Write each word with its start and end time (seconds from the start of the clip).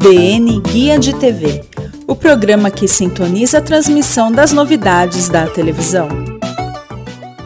DN 0.00 0.60
Guia 0.60 0.98
de 0.98 1.14
TV, 1.14 1.62
o 2.06 2.16
programa 2.16 2.70
que 2.70 2.88
sintoniza 2.88 3.58
a 3.58 3.60
transmissão 3.60 4.32
das 4.32 4.50
novidades 4.50 5.28
da 5.28 5.46
televisão. 5.46 6.08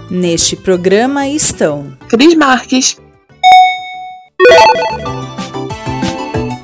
Neste 0.09 0.55
programa 0.55 1.27
estão 1.27 1.99
Cris 2.09 2.37
Marques. 2.37 2.97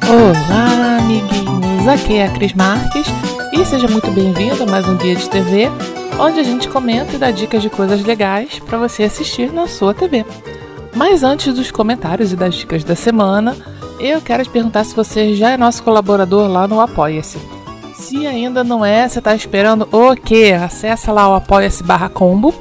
Olá, 0.09 0.99
amiguinhos! 0.99 1.89
Aqui 1.89 2.19
é 2.19 2.27
a 2.27 2.31
Cris 2.31 2.55
Marques 2.55 3.07
e 3.53 3.65
seja 3.65 3.89
muito 3.89 4.13
bem-vindo 4.13 4.63
a 4.63 4.67
mais 4.67 4.89
um 4.89 4.97
Dia 4.97 5.17
de 5.17 5.29
TV, 5.29 5.69
onde 6.21 6.39
a 6.39 6.45
gente 6.45 6.69
comenta 6.69 7.17
e 7.17 7.19
dá 7.19 7.33
dicas 7.33 7.63
de 7.63 7.69
coisas 7.69 8.05
legais 8.05 8.61
para 8.61 8.79
você 8.79 9.03
assistir 9.03 9.53
na 9.53 9.67
sua 9.67 9.93
TV. 9.93 10.25
Mas 10.95 11.25
antes 11.25 11.53
dos 11.53 11.73
comentários 11.73 12.33
e 12.33 12.37
das 12.37 12.55
dicas 12.55 12.85
da 12.85 12.95
semana, 12.95 13.57
eu 14.01 14.21
quero 14.21 14.43
te 14.43 14.51
perguntar 14.51 14.85
se 14.85 14.97
você 14.97 15.35
já 15.35 15.51
é 15.51 15.57
nosso 15.57 15.83
colaborador 15.83 16.49
lá 16.49 16.67
no 16.67 16.81
Apoia-se. 16.81 17.39
Se 17.95 18.27
ainda 18.27 18.65
não 18.65 18.85
é, 18.85 19.07
você 19.07 19.19
está 19.19 19.35
esperando 19.35 19.87
o 19.93 20.17
quê? 20.17 20.57
Acesse 20.59 21.11
lá 21.11 21.29
o 21.29 21.35
apoia-se 21.35 21.83
barra 21.83 22.09
combo, 22.09 22.55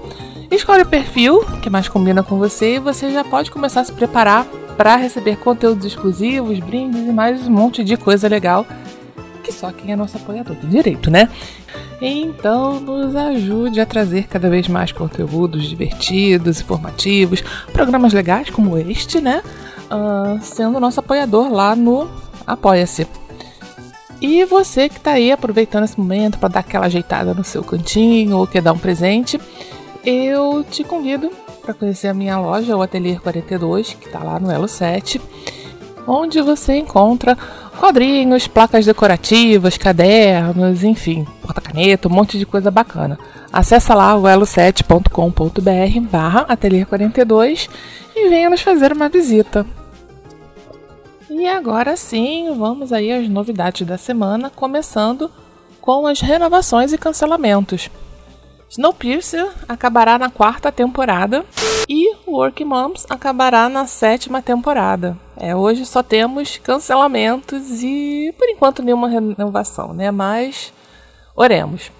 escolhe 0.51 0.83
o 0.83 0.87
perfil 0.87 1.45
que 1.61 1.69
mais 1.69 1.87
combina 1.87 2.21
com 2.21 2.37
você 2.37 2.75
e 2.75 2.79
você 2.79 3.09
já 3.09 3.23
pode 3.23 3.49
começar 3.49 3.81
a 3.81 3.85
se 3.85 3.93
preparar 3.93 4.45
para 4.75 4.97
receber 4.97 5.37
conteúdos 5.37 5.85
exclusivos, 5.85 6.59
brindes 6.59 7.07
e 7.07 7.11
mais 7.11 7.47
um 7.47 7.51
monte 7.51 7.83
de 7.85 7.95
coisa 7.95 8.27
legal 8.27 8.65
que 9.49 9.53
só 9.53 9.71
quem 9.71 9.91
é 9.91 9.95
nosso 9.95 10.17
apoiador 10.17 10.55
tem 10.55 10.69
direito, 10.69 11.09
né? 11.09 11.27
Então, 12.01 12.79
nos 12.79 13.15
ajude 13.15 13.81
a 13.81 13.85
trazer 13.85 14.27
cada 14.27 14.49
vez 14.49 14.67
mais 14.67 14.91
conteúdos 14.91 15.67
divertidos, 15.67 16.61
informativos, 16.61 17.43
programas 17.73 18.13
legais 18.13 18.49
como 18.49 18.77
este, 18.77 19.19
né? 19.19 19.41
Uh, 19.91 20.39
sendo 20.41 20.79
nosso 20.79 20.99
apoiador 20.99 21.51
lá 21.51 21.75
no 21.75 22.07
Apoia-se. 22.45 23.07
E 24.19 24.43
você 24.43 24.89
que 24.89 24.97
está 24.97 25.11
aí 25.11 25.31
aproveitando 25.31 25.83
esse 25.83 25.99
momento 25.99 26.39
para 26.39 26.49
dar 26.49 26.59
aquela 26.61 26.87
ajeitada 26.87 27.33
no 27.33 27.43
seu 27.43 27.63
cantinho 27.63 28.37
ou 28.37 28.47
quer 28.47 28.61
dar 28.61 28.73
um 28.73 28.77
presente, 28.77 29.39
eu 30.03 30.63
te 30.63 30.83
convido 30.83 31.31
para 31.61 31.73
conhecer 31.73 32.07
a 32.07 32.13
minha 32.13 32.39
loja, 32.39 32.75
o 32.75 32.81
Atelier 32.81 33.21
42, 33.21 33.93
que 33.93 34.07
está 34.07 34.19
lá 34.23 34.39
no 34.39 34.51
Elo 34.51 34.67
7, 34.67 35.21
onde 36.07 36.41
você 36.41 36.75
encontra 36.75 37.37
quadrinhos, 37.77 38.47
placas 38.47 38.85
decorativas, 38.85 39.77
cadernos, 39.77 40.83
enfim, 40.83 41.25
porta-caneta, 41.41 42.07
um 42.07 42.11
monte 42.11 42.39
de 42.39 42.45
coisa 42.45 42.71
bacana. 42.71 43.17
Acesse 43.53 43.93
lá 43.93 44.15
o 44.15 44.23
elo7.com.br 44.23 46.09
barra 46.11 46.45
ateliê 46.49 46.83
42 46.83 47.69
e 48.15 48.27
venha 48.27 48.49
nos 48.49 48.61
fazer 48.61 48.91
uma 48.91 49.07
visita. 49.07 49.65
E 51.29 51.47
agora 51.47 51.95
sim, 51.95 52.51
vamos 52.57 52.91
aí 52.91 53.11
às 53.11 53.29
novidades 53.29 53.85
da 53.85 53.99
semana, 53.99 54.49
começando 54.49 55.29
com 55.79 56.07
as 56.07 56.19
renovações 56.19 56.91
e 56.91 56.97
cancelamentos. 56.97 57.87
Snowpiercer 58.67 59.47
acabará 59.67 60.17
na 60.17 60.29
quarta 60.29 60.71
temporada 60.71 61.45
e 61.87 62.15
Working 62.27 62.65
Moms 62.65 63.05
acabará 63.09 63.69
na 63.69 63.85
sétima 63.85 64.41
temporada. 64.41 65.15
É, 65.37 65.55
hoje 65.55 65.85
só 65.85 66.01
temos 66.01 66.57
cancelamentos 66.57 67.83
e 67.83 68.33
por 68.37 68.49
enquanto 68.49 68.81
nenhuma 68.81 69.07
renovação, 69.07 69.93
né? 69.93 70.09
Mas 70.09 70.73
oremos. 71.35 71.91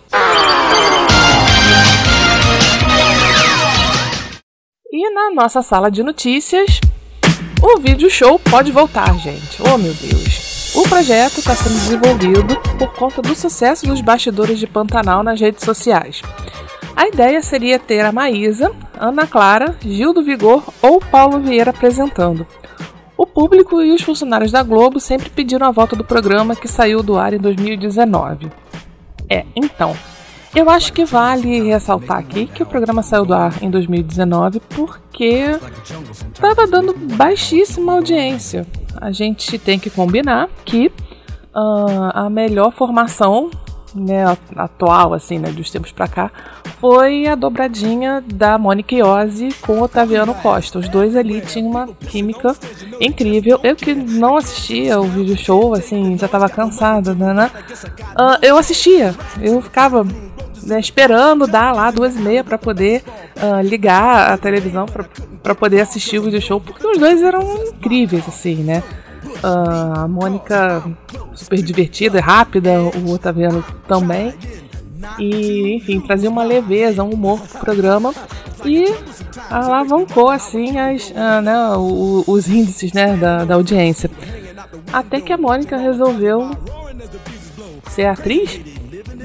E 4.92 5.14
na 5.14 5.32
nossa 5.32 5.62
sala 5.62 5.90
de 5.92 6.02
notícias, 6.02 6.80
o 7.62 7.80
vídeo 7.80 8.10
show 8.10 8.40
pode 8.40 8.72
voltar, 8.72 9.18
gente. 9.20 9.62
Oh 9.62 9.78
meu 9.78 9.94
Deus! 9.94 10.74
O 10.76 10.84
projeto 10.88 11.40
está 11.40 11.56
sendo 11.56 11.74
desenvolvido 11.74 12.56
por 12.78 12.94
conta 12.94 13.22
do 13.22 13.36
sucesso 13.36 13.88
dos 13.88 14.02
bastidores 14.02 14.60
de 14.60 14.68
Pantanal 14.68 15.24
nas 15.24 15.40
redes 15.40 15.64
sociais. 15.64 16.22
A 16.96 17.08
ideia 17.08 17.42
seria 17.42 17.80
ter 17.80 18.02
a 18.02 18.12
Maísa, 18.12 18.72
Ana 18.98 19.26
Clara, 19.26 19.76
Gil 19.82 20.14
do 20.14 20.24
Vigor 20.24 20.64
ou 20.82 21.00
Paulo 21.00 21.40
Vieira 21.40 21.72
apresentando. 21.72 22.46
O 23.18 23.26
público 23.26 23.82
e 23.82 23.92
os 23.92 24.02
funcionários 24.02 24.52
da 24.52 24.64
Globo 24.64 25.00
sempre 25.00 25.30
pediram 25.30 25.68
a 25.68 25.72
volta 25.72 25.96
do 25.96 26.04
programa 26.04 26.56
que 26.56 26.68
saiu 26.68 27.04
do 27.04 27.18
ar 27.18 27.34
em 27.34 27.38
2019. 27.38 28.50
É, 29.30 29.46
então, 29.56 29.96
eu 30.56 30.70
acho 30.70 30.92
que 30.94 31.06
vale 31.06 31.62
ressaltar 31.62 32.18
aqui 32.18 32.48
que 32.48 32.64
o 32.64 32.66
programa 32.66 33.04
saiu 33.04 33.26
do 33.26 33.34
ar 33.34 33.62
em 33.62 33.70
2019 33.70 34.60
porque 34.70 35.60
estava 36.34 36.66
dando 36.66 36.94
baixíssima 37.16 37.94
audiência. 37.94 38.66
A 39.00 39.12
gente 39.12 39.58
tem 39.60 39.78
que 39.78 39.90
combinar 39.90 40.50
que 40.66 40.92
uh, 41.56 42.12
a 42.14 42.30
melhor 42.30 42.72
formação 42.72 43.52
né, 43.94 44.24
atual, 44.56 45.14
assim, 45.14 45.40
né, 45.40 45.52
dos 45.52 45.72
tempos 45.72 45.92
pra 45.92 46.08
cá, 46.08 46.32
foi 46.80 47.28
a 47.28 47.36
dobradinha 47.36 48.24
da 48.26 48.58
Mônica 48.58 48.96
Iose 48.96 49.50
com 49.62 49.82
Otaviano 49.82 50.34
Costa. 50.36 50.80
Os 50.80 50.88
dois 50.88 51.16
ali 51.16 51.42
tinham 51.42 51.70
uma 51.70 51.88
química 51.88 52.56
incrível. 53.00 53.60
Eu 53.64 53.76
que 53.76 53.94
não 53.94 54.38
assistia 54.38 55.00
o 55.00 55.04
vídeo 55.04 55.38
show, 55.38 55.74
assim, 55.74 56.18
já 56.18 56.28
tava 56.28 56.48
cansada, 56.50 57.14
né, 57.14 57.34
né? 57.34 57.52
Uh, 58.12 58.38
eu 58.42 58.58
assistia, 58.58 59.16
eu 59.42 59.62
ficava 59.62 60.06
né, 60.70 60.80
esperando 60.80 61.48
dar 61.48 61.74
lá 61.74 61.92
duas 61.92 62.16
e 62.16 62.20
meia 62.20 62.44
para 62.44 62.58
poder 62.58 63.04
uh, 63.38 63.62
ligar 63.62 64.32
a 64.32 64.38
televisão 64.38 64.86
para 65.42 65.56
poder 65.56 65.82
assistir 65.82 66.20
o 66.20 66.24
vídeo 66.24 66.42
show, 66.42 66.60
porque 66.60 66.86
os 66.86 66.98
dois 66.98 67.22
eram 67.22 67.42
incríveis, 67.68 68.28
assim, 68.28 68.56
né? 68.56 68.84
Uh, 69.44 70.00
a 70.00 70.08
Mônica 70.08 70.84
super 71.34 71.62
divertida 71.62 72.18
e 72.18 72.22
rápida, 72.22 72.82
o 72.82 73.12
Otaviano 73.12 73.64
também. 73.88 74.34
E, 75.18 75.76
enfim, 75.76 76.00
trazia 76.00 76.30
uma 76.30 76.44
leveza, 76.44 77.04
um 77.04 77.12
humor 77.12 77.40
pro 77.40 77.60
programa. 77.60 78.14
E 78.66 78.94
alavancou, 79.50 80.30
assim, 80.30 80.78
as, 80.78 81.10
uh, 81.12 81.42
né, 81.42 81.70
os, 81.78 82.28
os 82.28 82.50
índices 82.50 82.92
né, 82.94 83.16
da, 83.16 83.46
da 83.46 83.56
audiência. 83.56 84.10
Até 84.92 85.22
que 85.22 85.32
a 85.32 85.38
Mônica 85.38 85.78
resolveu 85.78 86.52
ser 87.90 88.06
atriz 88.06 88.60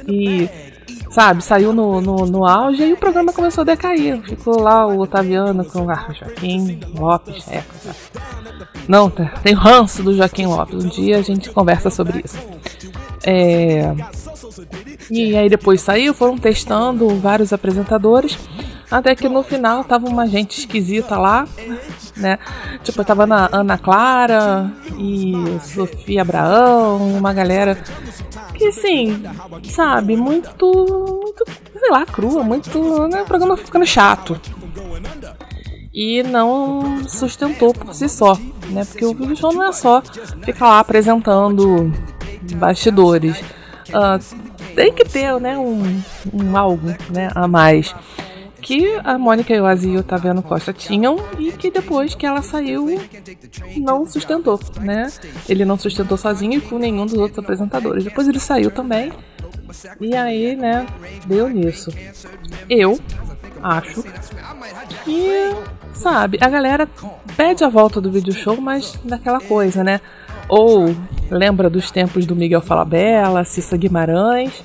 e 0.06 0.49
sabe, 1.15 1.45
saiu 1.45 1.73
no, 1.73 2.01
no, 2.01 2.27
no, 2.27 2.45
auge 2.45 2.83
e 2.83 2.93
o 2.93 2.97
programa 2.97 3.33
começou 3.33 3.63
a 3.63 3.65
decair. 3.65 4.21
Ficou 4.23 4.61
lá 4.61 4.85
o 4.85 4.99
Otaviano 4.99 5.65
com 5.65 5.89
ah, 5.89 6.09
Joaquim 6.13 6.81
Lopes. 6.99 7.47
É, 7.47 7.63
não, 8.89 9.09
tem 9.09 9.55
o 9.55 9.57
ranço 9.57 10.03
do 10.03 10.13
Joaquim 10.13 10.47
Lopes. 10.47 10.85
Um 10.85 10.89
dia 10.89 11.19
a 11.19 11.23
gente 11.23 11.51
conversa 11.51 11.89
sobre 11.89 12.21
isso. 12.25 12.37
É, 13.23 13.95
e 15.09 15.37
aí 15.37 15.49
depois 15.49 15.81
saiu, 15.81 16.13
foram 16.13 16.37
testando 16.37 17.09
vários 17.21 17.53
apresentadores. 17.53 18.37
Até 18.91 19.15
que 19.15 19.29
no 19.29 19.45
final 19.45 19.85
tava 19.85 20.09
uma 20.09 20.27
gente 20.27 20.59
esquisita 20.59 21.17
lá, 21.17 21.47
né? 22.17 22.39
Tipo, 22.83 23.05
tava 23.05 23.27
na 23.27 23.49
Ana 23.53 23.79
Clara 23.79 24.71
e 24.99 25.34
Sofia 25.63 26.22
Abraão, 26.22 27.16
uma 27.16 27.33
galera 27.33 27.77
que 28.55 28.66
assim, 28.69 29.22
sabe, 29.65 30.16
muito, 30.16 30.51
muito, 30.65 31.45
sei 31.78 31.91
lá, 31.91 32.07
crua, 32.07 32.43
muito. 32.43 33.09
Né, 33.09 33.22
o 33.22 33.27
programa 33.27 33.57
ficando 33.57 33.87
chato. 33.87 34.41
E 35.93 36.22
não 36.25 37.07
sustentou 37.09 37.72
por 37.72 37.95
si 37.95 38.09
só, 38.09 38.37
né? 38.71 38.84
Porque 38.84 39.05
o 39.05 39.15
vídeo 39.15 39.37
show 39.37 39.53
não 39.53 39.63
é 39.63 39.72
só 39.72 40.03
ficar 40.43 40.69
lá 40.69 40.78
apresentando 40.81 41.93
bastidores. 42.57 43.41
Uh, 43.91 44.19
tem 44.75 44.93
que 44.93 45.05
ter, 45.05 45.41
né, 45.41 45.57
um, 45.57 46.03
um 46.33 46.57
algo, 46.57 46.89
né, 47.10 47.31
a 47.33 47.47
mais 47.47 47.95
que 48.65 48.99
a 49.05 49.19
Mônica 49.19 49.55
e 49.55 49.61
o 49.99 50.03
Taviano 50.03 50.43
Costa 50.43 50.72
tinham 50.72 51.19
e 51.39 51.53
que 51.53 51.71
depois 51.71 52.15
que 52.15 52.25
ela 52.25 52.41
saiu 52.41 52.87
não 53.77 54.07
sustentou, 54.07 54.59
né? 54.81 55.13
Ele 55.47 55.66
não 55.66 55.77
sustentou 55.77 56.16
sozinho 56.16 56.55
e 56.55 56.61
com 56.63 56.78
nenhum 56.78 57.05
dos 57.05 57.15
outros 57.15 57.39
apresentadores. 57.39 58.05
Depois 58.05 58.27
ele 58.27 58.41
saiu 58.41 58.71
também 58.71 59.13
e 60.01 60.16
aí, 60.16 60.57
né, 60.57 60.87
deu 61.27 61.47
nisso. 61.51 61.91
Eu 62.71 62.99
acho 63.63 64.03
E, 65.07 65.55
sabe, 65.93 66.39
a 66.41 66.49
galera 66.49 66.89
pede 67.37 67.65
a 67.65 67.69
volta 67.69 68.01
do 68.01 68.10
vídeo 68.10 68.33
show, 68.33 68.59
mas 68.59 68.99
daquela 69.05 69.41
coisa, 69.41 69.84
né? 69.84 70.01
Ou 70.49 70.97
lembra 71.31 71.69
dos 71.69 71.91
tempos 71.91 72.25
do 72.25 72.34
Miguel 72.34 72.63
Falabella, 72.63 73.45
Cissa 73.45 73.77
Guimarães, 73.77 74.65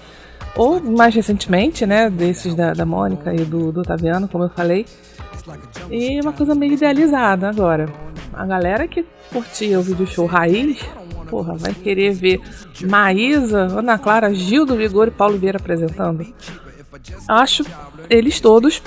ou 0.60 0.82
mais 0.82 1.16
recentemente, 1.16 1.86
né, 1.86 2.10
desses 2.10 2.54
da, 2.54 2.74
da 2.74 2.86
Mônica 2.86 3.34
e 3.34 3.46
do, 3.46 3.72
do 3.72 3.82
Taviano, 3.82 4.28
como 4.28 4.44
eu 4.44 4.50
falei. 4.50 4.86
E 5.90 6.20
uma 6.20 6.34
coisa 6.34 6.54
meio 6.54 6.74
idealizada 6.74 7.50
agora. 7.50 7.88
A 8.34 8.46
galera 8.46 8.86
que 8.86 9.06
curtia 9.32 9.80
o 9.80 9.82
vídeo 9.82 10.06
show 10.06 10.26
raiz, 10.26 10.78
porra, 11.30 11.56
vai 11.56 11.74
querer 11.74 12.12
ver 12.12 12.42
Maísa, 12.82 13.68
Ana 13.72 13.98
Clara, 13.98 14.34
Gil 14.34 14.66
do 14.66 14.76
Vigor 14.76 15.08
e 15.08 15.12
Paulo 15.12 15.38
Vieira 15.38 15.58
apresentando. 15.58 16.28
Acho 17.26 17.64
eles 18.10 18.42
todos 18.42 18.84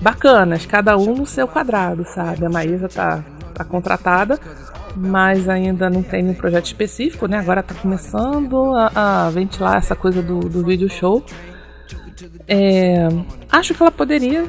bacanas, 0.00 0.64
cada 0.64 0.96
um 0.96 1.16
no 1.16 1.26
seu 1.26 1.48
quadrado, 1.48 2.04
sabe? 2.04 2.46
A 2.46 2.48
Maísa 2.48 2.88
tá, 2.88 3.24
tá 3.52 3.64
contratada, 3.64 4.38
mas 4.96 5.48
ainda 5.48 5.88
não 5.88 6.02
tem 6.02 6.28
um 6.28 6.34
projeto 6.34 6.66
específico, 6.66 7.26
né? 7.26 7.38
Agora 7.38 7.62
tá 7.62 7.74
começando 7.74 8.74
a, 8.74 9.26
a 9.26 9.30
ventilar 9.30 9.76
essa 9.76 9.94
coisa 9.94 10.22
do, 10.22 10.40
do 10.40 10.64
vídeo 10.64 10.88
show. 10.88 11.24
É, 12.46 13.08
acho 13.50 13.74
que 13.74 13.82
ela 13.82 13.90
poderia 13.90 14.46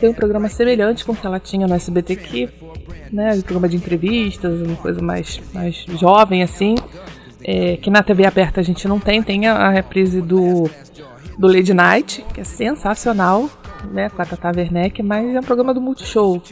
ter 0.00 0.08
um 0.08 0.14
programa 0.14 0.48
semelhante 0.48 1.04
com 1.04 1.12
o 1.12 1.16
que 1.16 1.26
ela 1.26 1.38
tinha 1.38 1.66
no 1.66 1.74
SBT, 1.74 2.16
que, 2.16 2.48
né, 3.12 3.34
um 3.34 3.40
programa 3.42 3.68
de 3.68 3.76
entrevistas, 3.76 4.60
uma 4.60 4.76
coisa 4.76 5.00
mais, 5.00 5.40
mais 5.52 5.84
jovem 6.00 6.42
assim, 6.42 6.74
é, 7.44 7.76
que 7.76 7.90
na 7.90 8.02
TV 8.02 8.26
aberta 8.26 8.60
a 8.60 8.64
gente 8.64 8.88
não 8.88 8.98
tem, 8.98 9.22
tem 9.22 9.46
a, 9.46 9.54
a 9.54 9.70
reprise 9.70 10.20
do, 10.20 10.68
do 11.38 11.46
Lady 11.46 11.74
Night, 11.74 12.24
que 12.34 12.40
é 12.40 12.44
sensacional, 12.44 13.48
né, 13.92 14.08
com 14.08 14.20
a 14.20 14.24
Tata 14.24 14.50
Werneck, 14.56 15.02
mas 15.02 15.34
é 15.34 15.38
um 15.38 15.42
programa 15.42 15.74
do 15.74 15.80
Multishow. 15.80 16.42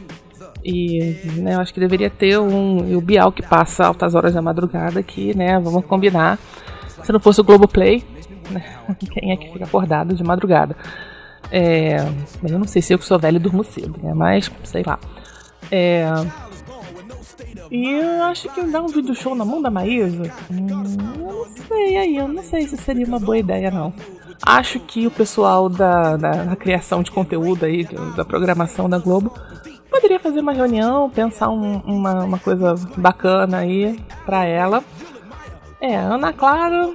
E 0.65 1.17
né, 1.37 1.55
eu 1.55 1.61
acho 1.61 1.73
que 1.73 1.81
deveria 1.81 2.11
ter 2.11 2.39
um. 2.39 2.89
E 2.89 2.97
o 2.97 3.01
Bial 3.01 3.33
que 3.33 3.43
passa 3.43 3.87
altas 3.87 4.15
horas 4.15 4.35
da 4.35 4.43
madrugada 4.43 5.01
aqui, 5.01 5.37
né? 5.37 5.59
Vamos 5.59 5.85
combinar. 5.87 6.39
Se 7.03 7.13
não 7.13 7.21
fosse 7.21 7.41
o 7.41 7.45
Globoplay, 7.45 8.05
né, 8.51 8.63
quem 9.13 9.33
é 9.33 9.37
que 9.37 9.53
fica 9.53 9.65
acordado 9.65 10.15
de 10.15 10.23
madrugada? 10.23 10.77
É, 11.51 11.97
eu 12.47 12.59
não 12.59 12.67
sei 12.67 12.83
se 12.83 12.93
eu 12.93 12.99
que 12.99 13.05
sou 13.05 13.19
velho 13.19 13.37
e 13.37 13.41
durmo 13.41 13.65
cedo, 13.65 13.99
né? 14.03 14.13
Mas, 14.15 14.51
sei 14.65 14.83
lá. 14.87 14.99
É, 15.71 16.07
e 17.71 17.89
eu 17.89 18.25
acho 18.25 18.49
que 18.49 18.63
dar 18.65 18.83
um 18.83 18.89
vídeo 18.89 19.15
show 19.15 19.35
na 19.35 19.45
mão 19.45 19.63
da 19.63 19.71
Maísa, 19.71 20.33
hum, 20.51 20.67
eu 20.69 20.77
não 20.77 21.47
sei 21.69 21.97
aí, 21.97 22.17
eu 22.17 22.27
não 22.27 22.43
sei 22.43 22.67
se 22.67 22.77
seria 22.77 23.07
uma 23.07 23.21
boa 23.21 23.39
ideia 23.39 23.71
não. 23.71 23.95
Acho 24.43 24.81
que 24.81 25.07
o 25.07 25.11
pessoal 25.11 25.69
da, 25.69 26.17
da, 26.17 26.31
da 26.31 26.57
criação 26.57 27.03
de 27.03 27.13
conteúdo 27.13 27.65
aí, 27.65 27.87
da 28.17 28.25
programação 28.25 28.89
da 28.89 28.99
Globo, 28.99 29.33
poderia 30.01 30.19
fazer 30.19 30.41
uma 30.41 30.53
reunião, 30.53 31.11
pensar 31.11 31.51
um, 31.51 31.79
uma, 31.81 32.25
uma 32.25 32.39
coisa 32.39 32.75
bacana 32.97 33.59
aí 33.59 33.99
pra 34.25 34.45
ela. 34.47 34.83
É, 35.81 35.97
Ana 35.97 36.33
Clara, 36.33 36.93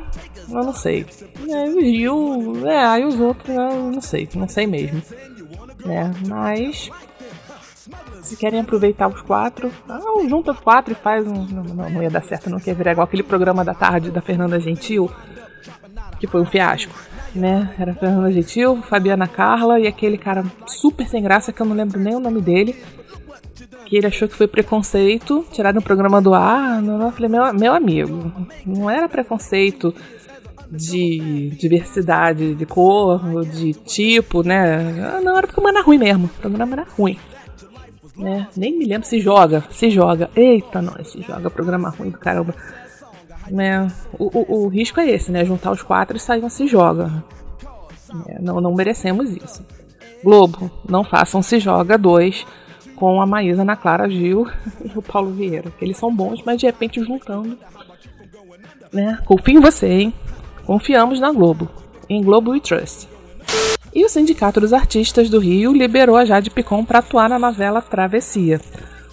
eu 0.50 0.64
não 0.64 0.74
sei. 0.74 1.06
É, 1.48 1.64
o 1.70 1.82
Gil, 1.82 2.68
é, 2.68 2.86
aí 2.86 3.06
os 3.06 3.20
outros, 3.20 3.48
eu 3.48 3.92
não 3.92 4.02
sei, 4.02 4.28
não 4.36 4.50
sei 4.50 4.68
mesmo. 4.68 5.02
É, 5.86 6.12
mas. 6.28 6.90
Se 8.22 8.36
querem 8.36 8.60
aproveitar 8.60 9.08
os 9.08 9.22
quatro, 9.22 9.72
ah, 9.88 10.00
junta 10.28 10.52
os 10.52 10.60
quatro 10.60 10.94
e 10.94 10.96
faz 10.96 11.28
um. 11.28 11.46
Não, 11.46 11.90
não 11.90 12.02
ia 12.02 12.10
dar 12.10 12.24
certo, 12.24 12.50
não 12.50 12.60
quer 12.60 12.74
virar 12.74 12.94
igual 12.94 13.06
aquele 13.06 13.22
programa 13.22 13.64
da 13.64 13.76
tarde 13.76 14.10
da 14.10 14.20
Fernanda 14.20 14.60
Gentil, 14.60 15.12
que 16.20 16.26
foi 16.26 16.42
um 16.42 16.46
fiasco 16.46 16.92
né? 17.36 17.74
Era 17.78 17.94
Fernanda 17.94 18.32
Gentil, 18.32 18.82
Fabiana 18.82 19.28
Carla 19.28 19.80
e 19.80 19.88
aquele 19.88 20.18
cara 20.18 20.44
super 20.66 21.08
sem 21.08 21.22
graça 21.22 21.52
que 21.52 21.62
eu 21.62 21.66
não 21.66 21.76
lembro 21.76 22.00
nem 22.00 22.16
o 22.16 22.20
nome 22.20 22.42
dele. 22.42 22.76
Que 23.86 23.98
ele 23.98 24.08
achou 24.08 24.28
que 24.28 24.36
foi 24.36 24.48
preconceito, 24.48 25.46
tiraram 25.52 25.80
o 25.80 25.84
programa 25.84 26.22
do 26.22 26.34
ar. 26.34 26.84
Eu 26.84 27.12
falei, 27.12 27.30
meu, 27.30 27.54
meu 27.54 27.74
amigo, 27.74 28.32
não 28.66 28.90
era 28.90 29.08
preconceito 29.08 29.94
de 30.72 31.52
diversidade 31.52 32.56
de 32.56 32.66
cor, 32.66 33.46
de 33.46 33.74
tipo, 33.74 34.42
né? 34.42 35.22
Não, 35.24 35.38
era 35.38 35.46
porque 35.46 35.60
o 35.60 35.62
programa 35.62 35.80
era 35.80 35.86
ruim 35.86 35.98
mesmo. 36.00 36.26
O 36.26 36.42
programa 36.42 36.74
era 36.74 36.88
ruim. 36.98 37.18
Né? 38.18 38.48
Nem 38.56 38.78
me 38.78 38.86
lembro 38.86 39.08
se 39.08 39.20
joga. 39.20 39.64
Se 39.70 39.90
joga. 39.90 40.30
Eita, 40.36 40.82
nós, 40.82 41.12
se 41.12 41.22
joga 41.22 41.50
programa 41.50 41.90
ruim 41.90 42.10
do 42.10 42.18
caramba 42.18 42.56
né? 43.50 43.88
O, 44.18 44.26
o, 44.26 44.64
o, 44.64 44.68
risco 44.68 45.00
é 45.00 45.10
esse, 45.10 45.32
né? 45.32 45.46
Juntar 45.46 45.72
os 45.72 45.84
quatro 45.84 46.18
e 46.18 46.20
sair 46.20 46.44
um 46.44 46.50
se 46.50 46.68
joga. 46.68 47.24
É, 48.28 48.42
não, 48.42 48.62
não 48.62 48.74
merecemos 48.74 49.32
isso. 49.32 49.66
Globo, 50.24 50.72
não 50.88 51.04
façam 51.04 51.42
se 51.42 51.60
joga 51.60 51.98
dois 51.98 52.46
com 52.96 53.22
a 53.22 53.26
Maísa 53.26 53.64
na 53.64 53.76
Clara 53.76 54.10
Gil 54.10 54.48
e 54.84 54.98
o 54.98 55.02
Paulo 55.02 55.32
Vieira. 55.32 55.72
Eles 55.82 55.98
são 55.98 56.14
bons, 56.14 56.42
mas 56.46 56.60
de 56.60 56.66
repente 56.66 57.04
juntando. 57.04 57.58
Né? 58.92 59.20
Confio 59.26 59.58
em 59.58 59.62
você, 59.62 59.88
hein? 59.88 60.14
Confiamos 60.66 61.20
na 61.20 61.32
Globo. 61.32 61.70
Em 62.10 62.24
Globo 62.24 62.52
We 62.52 62.60
Trust. 62.60 63.08
E 63.94 64.04
o 64.04 64.10
Sindicato 64.10 64.60
dos 64.60 64.74
Artistas 64.74 65.30
do 65.30 65.40
Rio 65.40 65.74
liberou 65.74 66.18
a 66.18 66.26
Jade 66.26 66.50
Picon 66.50 66.84
para 66.84 67.00
atuar 67.00 67.30
na 67.30 67.40
novela 67.40 67.82
Travessia 67.82 68.60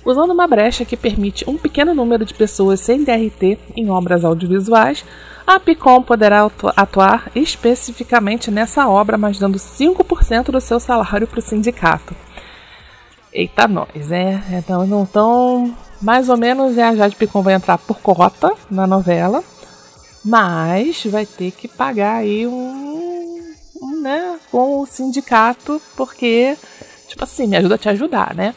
usando 0.04 0.30
uma 0.30 0.46
brecha 0.46 0.84
que 0.84 0.96
permite 0.96 1.48
um 1.48 1.56
pequeno 1.56 1.94
número 1.94 2.24
de 2.24 2.34
pessoas 2.34 2.80
sem 2.80 3.04
DRT 3.04 3.58
em 3.76 3.90
obras 3.90 4.24
audiovisuais, 4.24 5.04
a 5.46 5.58
PICOM 5.58 6.02
poderá 6.02 6.50
atuar 6.76 7.30
especificamente 7.34 8.50
nessa 8.50 8.88
obra, 8.88 9.18
mas 9.18 9.38
dando 9.38 9.58
5% 9.58 10.50
do 10.50 10.60
seu 10.60 10.78
salário 10.78 11.26
para 11.26 11.38
o 11.38 11.42
sindicato. 11.42 12.14
Eita, 13.32 13.66
nós, 13.66 14.12
é. 14.12 14.40
Então, 14.52 14.84
então, 14.84 15.74
mais 16.00 16.28
ou 16.28 16.36
menos 16.36 16.78
a 16.78 16.94
Jade 16.94 17.16
Picon 17.16 17.42
vai 17.42 17.54
entrar 17.54 17.78
por 17.78 17.98
cota 18.00 18.52
na 18.70 18.86
novela, 18.86 19.42
mas 20.24 21.04
vai 21.06 21.24
ter 21.24 21.50
que 21.50 21.66
pagar 21.66 22.16
aí 22.16 22.46
um, 22.46 23.54
um 23.80 24.00
né, 24.02 24.38
com 24.50 24.80
o 24.80 24.86
sindicato, 24.86 25.80
porque, 25.96 26.56
tipo 27.08 27.24
assim, 27.24 27.46
me 27.46 27.56
ajuda 27.56 27.76
a 27.76 27.78
te 27.78 27.88
ajudar, 27.88 28.34
né? 28.34 28.54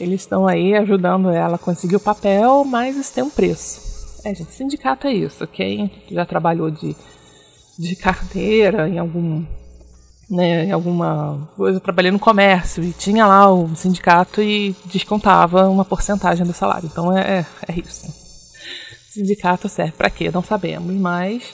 Eles 0.00 0.22
estão 0.22 0.46
aí 0.48 0.74
ajudando 0.74 1.30
ela 1.30 1.56
a 1.56 1.58
conseguir 1.58 1.96
o 1.96 2.00
papel, 2.00 2.64
mas 2.64 2.96
isso 2.96 3.12
tem 3.12 3.22
um 3.22 3.28
preço. 3.30 3.90
É, 4.24 4.34
gente, 4.34 4.52
sindicato 4.52 5.06
é 5.06 5.12
isso. 5.12 5.46
Quem 5.46 5.90
já 6.10 6.24
trabalhou 6.24 6.70
de, 6.70 6.96
de 7.78 7.94
carteira 7.96 8.88
em 8.88 8.98
algum. 8.98 9.44
Né, 10.28 10.66
em 10.66 10.70
alguma 10.70 11.50
coisa, 11.56 11.78
eu 11.78 11.80
trabalhei 11.80 12.12
no 12.12 12.18
comércio 12.18 12.84
e 12.84 12.92
tinha 12.92 13.26
lá 13.26 13.52
o 13.52 13.74
sindicato 13.74 14.40
e 14.40 14.76
descontava 14.84 15.68
uma 15.68 15.84
porcentagem 15.84 16.46
do 16.46 16.52
salário. 16.52 16.88
Então 16.90 17.16
é, 17.16 17.40
é, 17.40 17.46
é 17.66 17.80
isso. 17.80 18.06
Sindicato 19.10 19.68
serve 19.68 19.90
para 19.92 20.08
quê? 20.08 20.30
Não 20.32 20.40
sabemos, 20.40 20.94
mas 20.94 21.52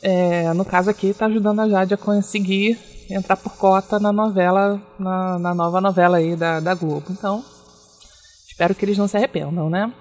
é, 0.00 0.52
no 0.52 0.64
caso 0.64 0.88
aqui 0.88 1.08
está 1.08 1.26
ajudando 1.26 1.60
a 1.60 1.68
Jade 1.68 1.94
a 1.94 1.96
conseguir 1.96 2.78
entrar 3.10 3.36
por 3.36 3.56
cota 3.56 3.98
na 3.98 4.12
novela, 4.12 4.80
na, 4.98 5.36
na 5.38 5.52
nova 5.52 5.80
novela 5.80 6.18
aí 6.18 6.36
da, 6.36 6.60
da 6.60 6.74
Globo. 6.74 7.06
Então, 7.10 7.44
Espero 8.62 8.76
que 8.76 8.84
eles 8.84 8.96
não 8.96 9.08
se 9.08 9.16
arrependam, 9.16 9.68
né? 9.68 9.92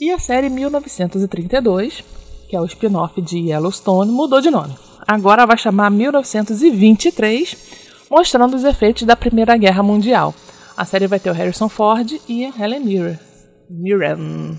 E 0.00 0.12
a 0.12 0.18
série 0.20 0.48
1932, 0.48 2.04
que 2.48 2.54
é 2.54 2.60
o 2.60 2.64
spin-off 2.66 3.20
de 3.20 3.36
Yellowstone, 3.36 4.12
mudou 4.12 4.40
de 4.40 4.48
nome. 4.48 4.76
Agora 5.04 5.44
vai 5.44 5.58
chamar 5.58 5.90
1923, 5.90 7.56
mostrando 8.08 8.54
os 8.54 8.62
efeitos 8.62 9.02
da 9.02 9.16
Primeira 9.16 9.56
Guerra 9.56 9.82
Mundial. 9.82 10.32
A 10.76 10.84
série 10.84 11.08
vai 11.08 11.18
ter 11.18 11.30
o 11.30 11.32
Harrison 11.32 11.68
Ford 11.68 12.12
e 12.28 12.44
a 12.44 12.52
Helen 12.56 12.78
Mirren. 12.78 13.18
Mirren. 13.68 14.56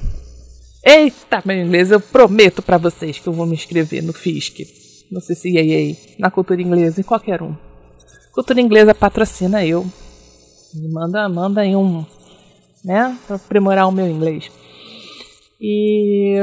Eita, 0.83 1.41
meu 1.45 1.65
inglês, 1.65 1.91
eu 1.91 2.01
prometo 2.01 2.61
para 2.61 2.77
vocês 2.77 3.17
que 3.17 3.27
eu 3.27 3.33
vou 3.33 3.45
me 3.45 3.55
inscrever 3.55 4.03
no 4.03 4.11
FISC, 4.11 4.67
no 5.09 5.21
CCAA, 5.21 5.95
na 6.19 6.29
cultura 6.29 6.61
inglesa, 6.61 6.99
em 6.99 7.03
qualquer 7.05 7.41
um. 7.41 7.55
Cultura 8.33 8.59
inglesa 8.59 8.93
patrocina 8.93 9.65
eu. 9.65 9.85
Manda, 10.91 11.29
manda 11.29 11.61
aí 11.61 11.73
um, 11.73 12.05
né? 12.85 13.17
Pra 13.25 13.35
aprimorar 13.35 13.87
o 13.87 13.91
meu 13.91 14.07
inglês. 14.07 14.51
E. 15.59 16.35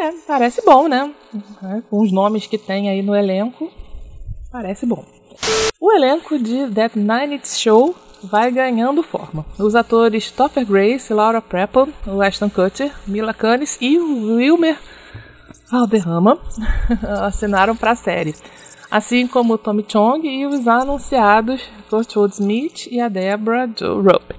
É, 0.00 0.12
parece 0.26 0.62
bom, 0.64 0.86
né? 0.86 1.12
É, 1.64 1.80
com 1.90 2.00
os 2.00 2.12
nomes 2.12 2.46
que 2.46 2.58
tem 2.58 2.88
aí 2.88 3.02
no 3.02 3.16
elenco, 3.16 3.70
parece 4.52 4.86
bom. 4.86 5.04
O 5.80 5.92
elenco 5.92 6.38
de 6.38 6.68
That 6.72 6.98
Nine 6.98 7.40
Show 7.44 7.96
vai 8.22 8.50
ganhando 8.50 9.02
forma. 9.02 9.46
Os 9.58 9.74
atores 9.74 10.30
Topher 10.30 10.66
Grace, 10.66 11.12
Laura 11.12 11.40
Prepple, 11.40 11.92
Ashton 12.24 12.50
Kutcher, 12.50 12.92
Mila 13.06 13.32
Kunis 13.32 13.78
e 13.80 13.98
Wilmer 13.98 14.78
Valderrama 15.70 16.38
assinaram 17.24 17.76
para 17.76 17.92
a 17.92 17.96
série. 17.96 18.34
Assim 18.90 19.26
como 19.26 19.58
Tommy 19.58 19.84
Chong 19.86 20.26
e 20.26 20.46
os 20.46 20.66
anunciados 20.66 21.62
Gertrude 21.90 22.34
Smith 22.34 22.86
e 22.90 23.00
a 23.00 23.08
Deborah 23.08 23.66
Jo 23.66 24.00
Rope. 24.00 24.37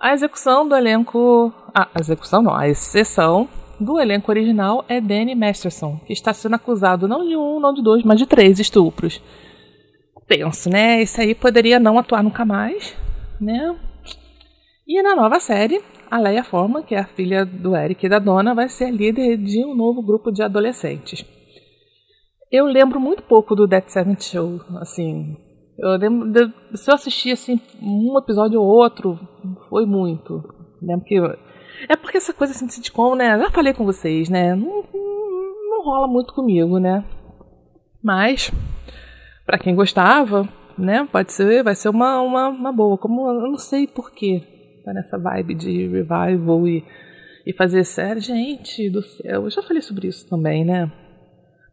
A 0.00 0.12
execução 0.12 0.68
do 0.68 0.74
elenco. 0.74 1.52
A 1.74 1.88
execução 1.98 2.42
não, 2.42 2.54
a 2.54 2.68
exceção 2.68 3.48
do 3.78 4.00
elenco 4.00 4.30
original 4.30 4.84
é 4.88 5.00
Danny 5.00 5.34
Masterson, 5.34 6.00
que 6.06 6.12
está 6.12 6.32
sendo 6.32 6.54
acusado 6.54 7.06
não 7.06 7.26
de 7.26 7.36
um, 7.36 7.60
não 7.60 7.72
de 7.72 7.82
dois, 7.82 8.02
mas 8.04 8.18
de 8.18 8.26
três 8.26 8.58
estupros. 8.58 9.22
Penso, 10.26 10.68
né? 10.68 11.00
Esse 11.00 11.20
aí 11.20 11.34
poderia 11.34 11.78
não 11.78 11.98
atuar 11.98 12.22
nunca 12.22 12.44
mais, 12.44 12.96
né? 13.40 13.76
E 14.86 15.02
na 15.02 15.14
nova 15.14 15.40
série, 15.40 15.82
a 16.10 16.18
Leia 16.18 16.44
Forman, 16.44 16.82
que 16.82 16.94
é 16.94 17.00
a 17.00 17.06
filha 17.06 17.44
do 17.44 17.76
Eric 17.76 18.06
e 18.06 18.08
da 18.08 18.18
Donna, 18.18 18.54
vai 18.54 18.68
ser 18.68 18.90
líder 18.90 19.36
de 19.36 19.64
um 19.64 19.74
novo 19.74 20.02
grupo 20.02 20.30
de 20.30 20.42
adolescentes. 20.42 21.24
Eu 22.50 22.66
lembro 22.66 23.00
muito 23.00 23.22
pouco 23.22 23.54
do 23.54 23.66
Dead 23.66 23.84
Seventh 23.88 24.22
Show, 24.22 24.60
assim. 24.80 25.36
Eu 25.78 25.90
lembro 25.96 26.52
se 26.74 26.90
eu 26.90 26.94
assistir 26.94 27.32
assim 27.32 27.60
um 27.82 28.18
episódio 28.18 28.60
ou 28.60 28.66
outro, 28.66 29.18
foi 29.68 29.86
muito. 29.86 30.42
Lembro 30.80 31.04
que 31.04 31.16
é 31.88 31.96
porque 31.96 32.16
essa 32.16 32.32
coisa 32.32 32.52
assim 32.52 32.66
de 32.66 32.74
sitcom, 32.74 33.14
né? 33.14 33.38
Já 33.38 33.50
falei 33.50 33.72
com 33.72 33.84
vocês, 33.84 34.28
né? 34.28 34.54
Não, 34.54 34.84
não, 34.92 35.70
não 35.70 35.84
rola 35.84 36.08
muito 36.08 36.32
comigo, 36.32 36.78
né? 36.78 37.04
Mas 38.02 38.52
para 39.44 39.58
quem 39.58 39.74
gostava, 39.74 40.48
né? 40.78 41.06
Pode 41.10 41.32
ser, 41.32 41.62
vai 41.62 41.74
ser 41.74 41.88
uma, 41.88 42.20
uma, 42.20 42.48
uma 42.48 42.72
boa. 42.72 42.98
Como 42.98 43.28
eu 43.28 43.50
não 43.50 43.58
sei 43.58 43.86
porquê 43.86 44.42
tá 44.86 44.92
nessa 44.92 45.18
vibe 45.18 45.54
de 45.54 45.88
revival 45.88 46.66
e, 46.68 46.84
e 47.44 47.52
fazer 47.52 47.84
série. 47.84 48.20
Gente 48.20 48.88
do 48.88 49.02
céu, 49.02 49.44
eu 49.44 49.50
já 49.50 49.60
falei 49.60 49.82
sobre 49.82 50.06
isso 50.06 50.28
também, 50.28 50.64
né? 50.64 50.90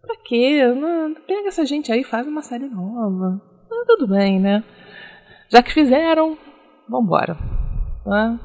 Pra 0.01 0.17
quê? 0.25 0.65
Não, 0.73 1.13
pega 1.27 1.47
essa 1.47 1.65
gente 1.65 1.91
aí 1.91 2.03
faz 2.03 2.25
uma 2.25 2.41
série 2.41 2.67
nova. 2.67 3.39
Ah, 3.71 3.83
tudo 3.85 4.07
bem, 4.07 4.39
né? 4.39 4.63
Já 5.49 5.61
que 5.61 5.71
fizeram, 5.71 6.35
vambora. 6.89 7.37
Tá? 8.03 8.37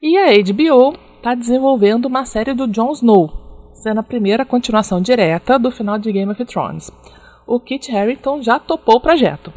E 0.00 0.16
a 0.18 0.26
HBO 0.42 0.96
tá 1.22 1.34
desenvolvendo 1.34 2.06
uma 2.06 2.24
série 2.24 2.52
do 2.52 2.66
Jon 2.66 2.92
Snow, 2.92 3.70
sendo 3.74 4.00
a 4.00 4.02
primeira 4.02 4.44
continuação 4.44 5.00
direta 5.00 5.58
do 5.58 5.70
final 5.70 5.98
de 5.98 6.12
Game 6.12 6.30
of 6.30 6.44
Thrones. 6.44 6.90
O 7.46 7.58
Kit 7.58 7.94
Harington 7.94 8.42
já 8.42 8.58
topou 8.58 8.96
o 8.96 9.00
projeto. 9.00 9.52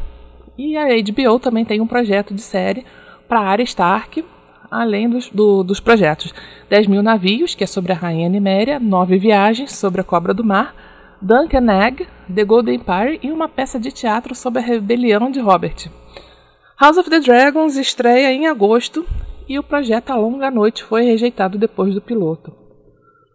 E 0.56 0.76
a 0.76 0.86
HBO 0.86 1.38
também 1.38 1.64
tem 1.64 1.80
um 1.80 1.86
projeto 1.86 2.32
de 2.32 2.40
série 2.40 2.84
para 3.28 3.40
Arya 3.40 3.64
Stark, 3.64 4.24
além 4.70 5.08
dos, 5.08 5.28
do, 5.30 5.62
dos 5.62 5.80
projetos 5.80 6.32
10 6.68 6.86
mil 6.86 7.02
navios, 7.02 7.54
que 7.54 7.64
é 7.64 7.66
sobre 7.66 7.92
a 7.92 7.96
Rainha 7.96 8.28
Niméria, 8.28 8.80
Nove 8.80 9.18
Viagens, 9.18 9.72
sobre 9.72 10.00
a 10.00 10.04
Cobra 10.04 10.32
do 10.32 10.44
Mar, 10.44 10.74
Duncan 11.20 11.70
Egg, 11.70 12.06
The 12.32 12.44
Golden 12.44 12.76
Empire 12.76 13.18
e 13.22 13.30
uma 13.30 13.48
peça 13.48 13.78
de 13.78 13.90
teatro 13.90 14.34
sobre 14.34 14.60
a 14.60 14.64
rebelião 14.64 15.30
de 15.30 15.40
Robert. 15.40 15.88
House 16.78 16.98
of 16.98 17.08
the 17.08 17.20
Dragons 17.20 17.76
estreia 17.76 18.30
em 18.32 18.46
agosto 18.46 19.06
e 19.48 19.58
o 19.58 19.62
projeto 19.62 20.10
A 20.10 20.16
Longa 20.16 20.50
Noite 20.50 20.84
foi 20.84 21.02
rejeitado 21.02 21.56
depois 21.56 21.94
do 21.94 22.02
piloto. 22.02 22.52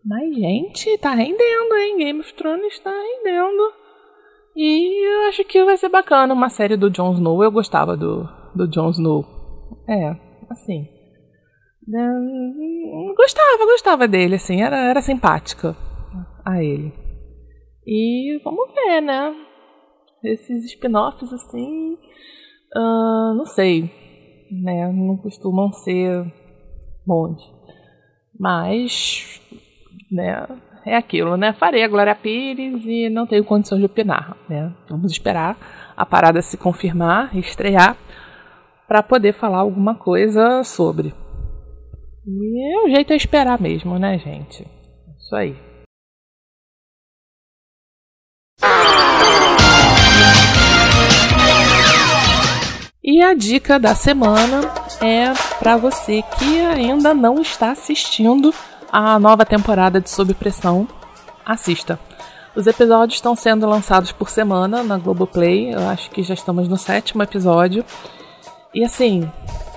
Mas, 0.05 0.35
gente, 0.35 0.97
tá 0.99 1.13
rendendo, 1.13 1.75
hein? 1.75 1.97
Game 1.97 2.19
of 2.19 2.33
Thrones 2.35 2.79
tá 2.79 2.91
rendendo. 2.91 3.73
E 4.55 5.07
eu 5.07 5.29
acho 5.29 5.43
que 5.45 5.63
vai 5.63 5.77
ser 5.77 5.89
bacana 5.89 6.33
uma 6.33 6.49
série 6.49 6.75
do 6.75 6.89
Jon 6.89 7.13
Snow. 7.13 7.43
Eu 7.43 7.51
gostava 7.51 7.95
do, 7.97 8.27
do 8.55 8.67
Jon 8.67 8.89
Snow. 8.89 9.25
É, 9.87 10.15
assim. 10.49 10.87
Gostava, 13.15 13.65
gostava 13.65 14.07
dele, 14.07 14.35
assim. 14.35 14.61
Era, 14.61 14.77
era 14.77 15.01
simpática 15.01 15.75
a 16.45 16.63
ele. 16.63 16.93
E 17.85 18.39
vamos 18.43 18.71
ver, 18.73 19.01
né? 19.01 19.33
Esses 20.23 20.65
spin-offs, 20.65 21.31
assim. 21.33 21.97
Uh, 22.75 23.35
não 23.35 23.45
sei. 23.45 23.89
Né? 24.51 24.91
Não 24.91 25.17
costumam 25.17 25.71
ser 25.71 26.25
bons. 27.05 27.41
Mas. 28.37 29.41
Né? 30.11 30.47
É 30.85 30.95
aquilo, 30.95 31.37
né? 31.37 31.53
Farei 31.53 31.83
a 31.83 31.87
Glória 31.87 32.15
Pires 32.15 32.83
e 32.85 33.07
não 33.09 33.27
tenho 33.27 33.43
condições 33.43 33.79
de 33.79 33.85
opinar, 33.85 34.35
né? 34.49 34.73
Vamos 34.89 35.11
esperar 35.11 35.55
a 35.95 36.05
parada 36.05 36.41
se 36.41 36.57
confirmar, 36.57 37.37
estrear, 37.37 37.95
para 38.87 39.03
poder 39.03 39.33
falar 39.33 39.59
alguma 39.59 39.93
coisa 39.93 40.63
sobre. 40.63 41.13
E 42.25 42.85
o 42.85 42.89
jeito 42.89 43.13
é 43.13 43.15
esperar 43.15 43.61
mesmo, 43.61 43.99
né, 43.99 44.17
gente? 44.17 44.65
Isso 45.19 45.35
aí. 45.35 45.70
E 53.03 53.19
a 53.19 53.33
dica 53.33 53.79
da 53.79 53.95
semana 53.95 54.61
é 55.01 55.33
para 55.57 55.75
você 55.75 56.21
que 56.37 56.59
ainda 56.59 57.15
não 57.15 57.41
está 57.41 57.71
assistindo 57.71 58.53
a 58.91 59.17
nova 59.17 59.43
temporada 59.43 59.99
de 59.99 60.07
Sob 60.07 60.35
Pressão. 60.35 60.87
Assista. 61.43 61.99
Os 62.55 62.67
episódios 62.67 63.15
estão 63.15 63.35
sendo 63.35 63.65
lançados 63.65 64.11
por 64.11 64.29
semana 64.29 64.83
na 64.83 64.99
Globoplay. 64.99 65.73
Eu 65.73 65.89
acho 65.89 66.11
que 66.11 66.21
já 66.21 66.35
estamos 66.35 66.67
no 66.67 66.77
sétimo 66.77 67.23
episódio. 67.23 67.83
E 68.71 68.85
assim, 68.85 69.27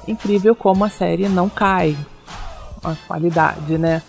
incrível 0.07 0.55
como 0.55 0.85
a 0.85 0.91
série 0.91 1.27
não 1.27 1.49
cai. 1.49 1.97
A 2.85 2.95
qualidade, 3.07 3.79
né? 3.79 4.03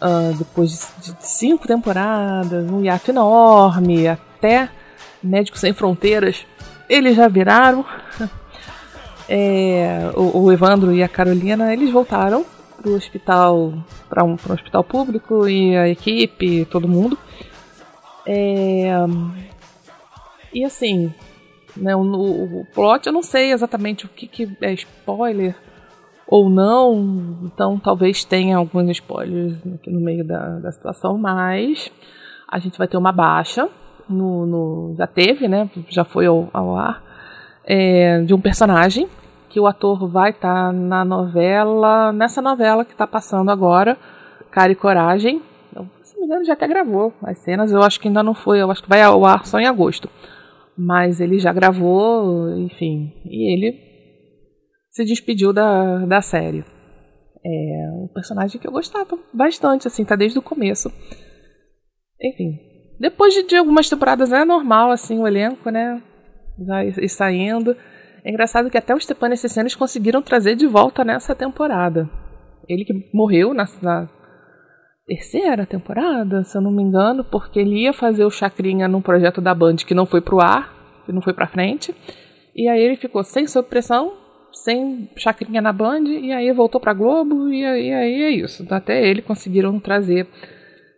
Uh, 0.00 0.34
depois 0.38 0.90
de, 1.02 1.14
cinco 1.20 1.68
temporadas, 1.68 2.70
um 2.70 2.82
hiato 2.82 3.10
enorme, 3.10 4.08
até 4.08 4.70
Médicos 5.22 5.60
Sem 5.60 5.74
Fronteiras, 5.74 6.46
eles 6.88 7.14
já 7.14 7.28
viraram. 7.28 7.84
É, 9.28 10.10
o, 10.14 10.44
o, 10.44 10.52
Evandro 10.52 10.92
e 10.92 11.02
a 11.02 11.08
Carolina, 11.08 11.72
eles 11.72 11.90
voltaram 11.90 12.44
para 12.76 12.90
o 12.90 12.94
hospital, 12.94 13.72
para 14.08 14.22
um, 14.22 14.36
um 14.48 14.52
hospital 14.52 14.84
público 14.84 15.48
e 15.48 15.76
a 15.76 15.88
equipe, 15.88 16.66
todo 16.66 16.88
mundo. 16.88 17.18
É, 18.26 18.90
e 20.52 20.64
assim, 20.64 21.12
né, 21.76 21.96
o, 21.96 22.00
o, 22.00 22.66
plot 22.74 23.06
eu 23.06 23.12
não 23.12 23.22
sei 23.22 23.52
exatamente 23.52 24.06
o 24.06 24.08
que, 24.08 24.26
que 24.26 24.56
é 24.60 24.72
spoiler 24.72 25.56
ou 26.26 26.48
não, 26.48 27.38
então 27.44 27.78
talvez 27.78 28.24
tenha 28.24 28.56
alguns 28.56 28.90
spoilers 28.90 29.56
aqui 29.74 29.90
no 29.90 30.00
meio 30.00 30.24
da, 30.24 30.58
da 30.58 30.72
situação, 30.72 31.18
mas 31.18 31.90
a 32.48 32.58
gente 32.58 32.78
vai 32.78 32.88
ter 32.88 32.96
uma 32.96 33.12
baixa 33.12 33.68
no, 34.08 34.46
no 34.46 34.94
já 34.96 35.06
teve, 35.06 35.48
né? 35.48 35.68
Já 35.88 36.04
foi 36.04 36.26
ao, 36.26 36.48
ao 36.52 36.76
ar 36.76 37.13
é, 37.66 38.20
de 38.22 38.34
um 38.34 38.40
personagem 38.40 39.08
que 39.48 39.60
o 39.60 39.66
ator 39.66 40.08
vai 40.08 40.30
estar 40.30 40.66
tá 40.66 40.72
na 40.72 41.04
novela, 41.04 42.12
nessa 42.12 42.42
novela 42.42 42.84
que 42.84 42.92
está 42.92 43.06
passando 43.06 43.50
agora, 43.50 43.96
Cara 44.50 44.72
e 44.72 44.74
Coragem. 44.74 45.40
Eu, 45.74 45.86
se 46.02 46.18
me 46.18 46.26
engano, 46.26 46.44
já 46.44 46.54
até 46.54 46.66
gravou 46.66 47.12
as 47.22 47.38
cenas. 47.38 47.70
Eu 47.70 47.82
acho 47.82 48.00
que 48.00 48.08
ainda 48.08 48.22
não 48.22 48.34
foi, 48.34 48.60
eu 48.60 48.70
acho 48.70 48.82
que 48.82 48.88
vai 48.88 49.00
ao 49.00 49.24
ar 49.24 49.46
só 49.46 49.60
em 49.60 49.66
agosto. 49.66 50.10
Mas 50.76 51.20
ele 51.20 51.38
já 51.38 51.52
gravou, 51.52 52.56
enfim. 52.58 53.12
E 53.24 53.52
ele 53.52 53.78
se 54.90 55.04
despediu 55.04 55.52
da, 55.52 56.04
da 56.04 56.20
série. 56.20 56.64
É 57.46 57.90
um 57.92 58.08
personagem 58.12 58.60
que 58.60 58.66
eu 58.66 58.72
gostava 58.72 59.18
bastante, 59.32 59.86
assim, 59.86 60.04
tá 60.04 60.16
desde 60.16 60.38
o 60.38 60.42
começo. 60.42 60.90
Enfim, 62.20 62.58
depois 62.98 63.34
de, 63.34 63.42
de 63.44 63.56
algumas 63.56 63.88
temporadas 63.88 64.32
é 64.32 64.44
normal, 64.44 64.90
assim, 64.90 65.18
o 65.18 65.28
elenco, 65.28 65.70
né? 65.70 66.02
Já 66.58 66.84
ir, 66.84 66.98
ir 67.02 67.08
saindo. 67.08 67.76
É 68.24 68.30
engraçado 68.30 68.70
que 68.70 68.78
até 68.78 68.94
os 68.94 69.04
Stepan 69.04 69.32
Essenes 69.32 69.74
conseguiram 69.74 70.22
trazer 70.22 70.56
de 70.56 70.66
volta 70.66 71.04
nessa 71.04 71.34
temporada. 71.34 72.08
Ele 72.68 72.84
que 72.84 73.10
morreu 73.12 73.52
na, 73.52 73.64
na, 73.82 74.08
terceira 75.06 75.66
temporada, 75.66 76.42
se 76.44 76.56
eu 76.56 76.62
não 76.62 76.70
me 76.70 76.82
engano, 76.82 77.24
porque 77.24 77.60
ele 77.60 77.82
ia 77.82 77.92
fazer 77.92 78.24
o 78.24 78.30
Chacrinha 78.30 78.88
num 78.88 79.02
projeto 79.02 79.40
da 79.40 79.54
Band 79.54 79.76
que 79.76 79.94
não 79.94 80.06
foi 80.06 80.20
pro 80.20 80.40
ar, 80.40 81.02
que 81.04 81.12
não 81.12 81.20
foi 81.20 81.34
pra 81.34 81.46
frente. 81.46 81.94
E 82.54 82.68
aí 82.68 82.80
ele 82.80 82.96
ficou 82.96 83.22
sem 83.22 83.46
sob 83.46 83.68
pressão, 83.68 84.14
sem 84.52 85.10
Chacrinha 85.16 85.60
na 85.60 85.72
Band, 85.72 86.04
e 86.04 86.32
aí 86.32 86.50
voltou 86.52 86.80
pra 86.80 86.94
Globo, 86.94 87.48
e 87.52 87.64
aí, 87.64 87.92
aí 87.92 88.22
é 88.22 88.30
isso. 88.30 88.64
Até 88.70 89.06
ele 89.06 89.20
conseguiram 89.20 89.78
trazer 89.78 90.26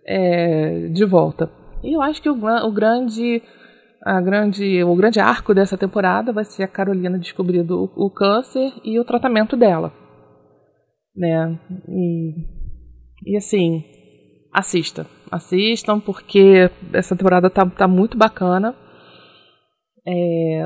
é, 0.07 0.89
de 0.93 1.05
volta. 1.05 1.51
E 1.83 1.97
eu 1.97 2.03
acho 2.03 2.23
que 2.23 2.29
o, 2.29 2.35
o 2.35 2.73
grande 2.73 3.43
a 4.07 4.21
grande, 4.21 4.85
o 4.85 4.95
grande 4.95 5.19
arco 5.19 5.53
dessa 5.53 5.77
temporada 5.77 6.33
vai 6.33 6.45
ser 6.45 6.63
a 6.63 6.69
Carolina 6.69 7.19
descobrindo 7.19 7.91
o, 7.97 8.07
o 8.07 8.09
câncer 8.09 8.73
e 8.85 9.01
o 9.01 9.05
tratamento 9.05 9.57
dela. 9.57 9.93
Né? 11.15 11.59
E, 11.89 13.33
e 13.33 13.37
assim, 13.37 13.83
assista. 14.53 15.09
Assistam, 15.29 15.99
porque 15.99 16.71
essa 16.93 17.17
temporada 17.17 17.51
tá, 17.51 17.67
tá 17.67 17.89
muito 17.89 18.17
bacana. 18.17 18.77
É, 20.07 20.63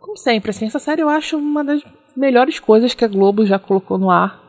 como 0.00 0.16
sempre, 0.16 0.48
assim, 0.48 0.64
essa 0.64 0.78
série 0.78 1.02
eu 1.02 1.10
acho 1.10 1.36
uma 1.36 1.62
das 1.62 1.82
melhores 2.16 2.58
coisas 2.58 2.94
que 2.94 3.04
a 3.04 3.08
Globo 3.08 3.44
já 3.44 3.58
colocou 3.58 3.98
no 3.98 4.10
ar 4.10 4.42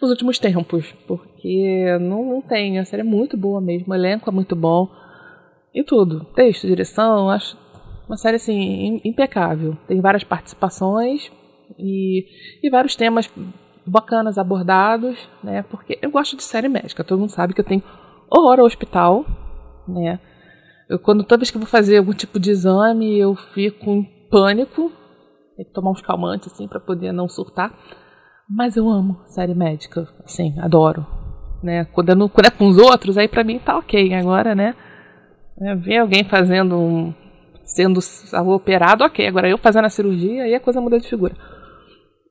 nos 0.00 0.10
últimos 0.10 0.38
tempos. 0.38 0.94
Porque 1.08 1.98
não, 2.00 2.24
não 2.24 2.40
tem, 2.40 2.78
a 2.78 2.84
série 2.84 3.02
é 3.02 3.04
muito 3.04 3.36
boa 3.36 3.60
mesmo, 3.60 3.92
o 3.92 3.96
elenco 3.96 4.30
é 4.30 4.32
muito 4.32 4.54
bom. 4.54 4.88
E 5.74 5.84
tudo. 5.84 6.24
Texto, 6.34 6.66
direção, 6.66 7.30
acho 7.30 7.56
uma 8.08 8.16
série 8.16 8.36
assim 8.36 9.00
impecável. 9.04 9.76
Tem 9.86 10.00
várias 10.00 10.24
participações 10.24 11.30
e, 11.78 12.26
e 12.62 12.70
vários 12.70 12.96
temas 12.96 13.30
bacanas 13.86 14.36
abordados, 14.36 15.16
né? 15.42 15.62
Porque 15.62 15.98
eu 16.02 16.10
gosto 16.10 16.36
de 16.36 16.42
série 16.42 16.68
médica. 16.68 17.04
Todo 17.04 17.20
mundo 17.20 17.30
sabe 17.30 17.54
que 17.54 17.60
eu 17.60 17.64
tenho 17.64 17.82
horror 18.28 18.60
ao 18.60 18.66
hospital, 18.66 19.24
né? 19.86 20.18
Eu, 20.88 20.98
quando 20.98 21.22
toda 21.22 21.38
vez 21.38 21.50
que 21.50 21.56
eu 21.56 21.60
vou 21.60 21.68
fazer 21.68 21.98
algum 21.98 22.12
tipo 22.12 22.40
de 22.40 22.50
exame, 22.50 23.16
eu 23.16 23.36
fico 23.36 23.90
em 23.90 24.02
pânico. 24.28 24.90
Tem 25.56 25.64
que 25.64 25.72
tomar 25.72 25.92
uns 25.92 26.02
calmantes 26.02 26.52
assim 26.52 26.66
para 26.66 26.80
poder 26.80 27.12
não 27.12 27.28
surtar. 27.28 27.72
Mas 28.48 28.76
eu 28.76 28.88
amo 28.88 29.20
série 29.26 29.54
médica, 29.54 30.08
assim, 30.24 30.58
adoro. 30.58 31.06
Né? 31.62 31.84
Quando, 31.84 32.16
não, 32.16 32.28
quando 32.28 32.46
é 32.46 32.50
com 32.50 32.66
os 32.66 32.76
outros, 32.76 33.16
aí 33.16 33.28
pra 33.28 33.44
mim 33.44 33.60
tá 33.60 33.78
ok. 33.78 34.12
Agora, 34.14 34.54
né? 34.54 34.74
É, 35.60 35.74
ver 35.74 35.98
alguém 35.98 36.24
fazendo 36.24 36.76
um. 36.76 37.14
sendo 37.64 38.00
operado, 38.46 39.04
ok. 39.04 39.26
Agora 39.26 39.48
eu 39.48 39.58
fazendo 39.58 39.84
a 39.84 39.90
cirurgia, 39.90 40.44
aí 40.44 40.54
a 40.54 40.60
coisa 40.60 40.80
muda 40.80 40.98
de 40.98 41.08
figura. 41.08 41.34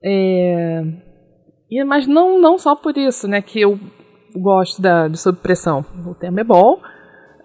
É, 0.04 0.82
e, 1.70 1.84
mas 1.84 2.08
não, 2.08 2.40
não 2.40 2.58
só 2.58 2.76
por 2.76 2.98
isso, 2.98 3.28
né? 3.28 3.42
Que 3.42 3.62
eu 3.62 3.80
gosto 4.36 4.82
da, 4.82 5.08
de 5.08 5.18
Sob 5.18 5.40
Pressão. 5.40 5.86
O 6.06 6.16
tema 6.16 6.42
é 6.42 6.44
bom, 6.44 6.80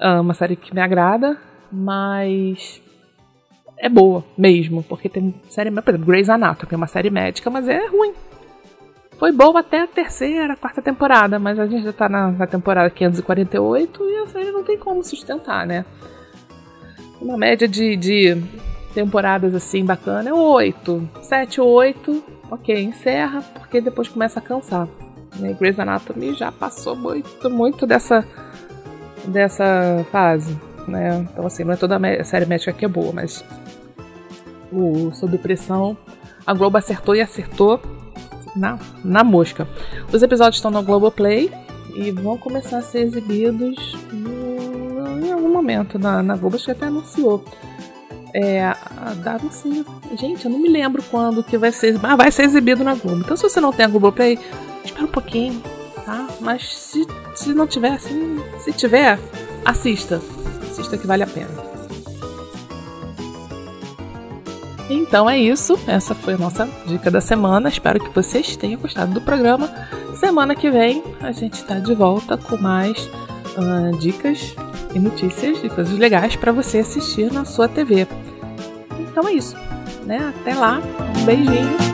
é 0.01 0.21
uma 0.21 0.35
série 0.35 0.57
que 0.57 0.75
me 0.75 0.81
agrada, 0.81 1.37
mas 1.71 2.83
é 3.79 3.89
boa 3.89 4.25
mesmo, 4.39 4.83
porque 4.83 5.09
tem 5.09 5.35
série, 5.49 5.71
por 5.71 5.91
exemplo, 5.91 6.07
Grey's 6.07 6.31
Anatomy, 6.31 6.73
é 6.73 6.77
uma 6.77 6.87
série 6.87 7.11
médica, 7.11 7.51
mas 7.51 7.69
é 7.69 7.87
ruim. 7.89 8.15
Foi 9.19 9.31
boa 9.31 9.61
até 9.61 9.81
a 9.81 9.87
terceira, 9.87 10.57
quarta 10.57 10.83
temporada, 10.83 11.39
mas 11.39 11.59
a 11.59 11.67
gente 11.67 11.85
já 11.85 11.93
tá 11.93 12.09
na, 12.09 12.31
na 12.33 12.47
temporada 12.47 12.91
548 12.91 14.11
e 14.11 14.17
a 14.19 14.27
série 14.27 14.51
não 14.51 14.65
tem 14.65 14.77
como 14.77 15.05
sustentar, 15.05 15.67
né? 15.67 15.85
Uma 17.21 17.37
média 17.37 17.69
de, 17.69 17.97
de 17.97 18.43
temporadas 18.93 19.55
assim 19.55 19.85
bacana 19.85 20.31
é 20.31 20.35
oito, 20.35 21.09
sete 21.23 21.61
ou 21.61 21.69
oito, 21.69 22.23
ok, 22.51 22.83
encerra, 22.83 23.43
porque 23.55 23.81
depois 23.81 24.09
começa 24.09 24.41
a 24.41 24.43
cansar. 24.43 24.89
Né? 25.37 25.57
Grey's 25.59 25.79
Anatomy 25.79 26.35
já 26.35 26.51
passou 26.51 26.97
muito, 26.97 27.49
muito 27.49 27.87
dessa, 27.87 28.27
dessa 29.27 30.05
fase. 30.11 30.59
Né? 30.89 31.27
Então, 31.33 31.47
assim, 31.47 31.65
não 31.65 31.73
é 31.73 31.77
toda 31.77 31.97
a 31.97 32.25
série 32.25 32.47
médica 32.47 32.73
que 32.73 32.85
é 32.85 32.89
boa, 32.89 33.13
mas 33.13 33.45
o 34.73 35.13
Sob 35.13 35.39
Pressão, 35.39 35.97
a 36.47 36.53
Globo 36.53 36.77
acertou 36.77 37.15
e 37.15 37.21
acertou 37.21 37.81
na, 38.55 38.79
na 39.05 39.25
mosca. 39.25 39.69
Os 40.13 40.23
episódios 40.23 40.57
estão 40.57 40.71
no 40.71 40.83
Globoplay 40.83 41.51
e 41.95 42.11
vão 42.11 42.37
começar 42.37 42.79
a 42.79 42.83
ser 42.83 43.01
exibidos 43.01 43.97
no, 44.13 45.25
em 45.25 45.33
algum 45.33 45.53
momento 45.53 45.99
na, 45.99 46.23
na 46.23 46.37
Globo, 46.37 46.57
acho 46.57 46.67
que 46.67 46.71
até 46.71 46.87
anunciou. 46.87 47.45
É, 48.33 48.65
a, 48.65 48.77
a, 49.25 49.31
anuncia. 49.37 49.85
Gente, 50.19 50.45
eu 50.45 50.51
não 50.51 50.59
me 50.59 50.69
lembro 50.69 51.03
quando 51.05 51.43
que 51.43 51.57
vai 51.57 51.71
ser, 51.71 51.99
mas 52.01 52.17
vai 52.17 52.33
ser 52.33 52.43
exibido 52.45 52.83
na 52.83 52.95
Globo. 52.95 53.21
Então, 53.21 53.37
se 53.37 53.45
você 53.45 53.61
não 53.61 53.73
tem 53.73 53.87
a 53.87 53.89
Globoplay, 53.89 54.39
espera 54.85 55.05
um 55.05 55.09
pouquinho, 55.09 55.63
tá? 56.05 56.27
Mas 56.41 56.77
se, 56.77 57.07
se 57.37 57.55
não 57.55 57.67
tiver, 57.67 57.99
se, 58.01 58.13
se 58.59 58.73
tiver, 58.73 59.21
assista. 59.65 60.21
Assista 60.69 60.99
que 60.99 61.07
vale 61.07 61.23
a 61.23 61.29
pena. 61.29 61.74
Então 64.95 65.29
é 65.29 65.37
isso. 65.37 65.79
Essa 65.89 66.15
foi 66.15 66.35
a 66.35 66.39
nossa 66.39 66.69
dica 66.87 67.11
da 67.11 67.21
semana. 67.21 67.69
Espero 67.69 67.99
que 67.99 68.15
vocês 68.15 68.57
tenham 68.57 68.81
gostado 68.81 69.13
do 69.13 69.21
programa. 69.21 69.69
Semana 70.15 70.55
que 70.55 70.71
vem 70.71 71.03
a 71.21 71.33
gente 71.33 71.55
está 71.55 71.81
de 71.81 71.95
volta 71.95 72.37
com 72.37 72.57
mais 72.57 73.11
uh, 73.57 73.99
dicas 73.99 74.55
e 74.95 74.99
notícias 75.01 75.61
de 75.61 75.69
coisas 75.69 75.99
legais 75.99 76.37
para 76.37 76.53
você 76.53 76.79
assistir 76.79 77.33
na 77.33 77.45
sua 77.45 77.67
TV. 77.69 78.07
Então 79.01 79.27
é 79.27 79.33
isso. 79.33 79.57
Né? 80.07 80.33
Até 80.41 80.55
lá. 80.55 80.81
Um 81.19 81.25
beijinho. 81.25 81.94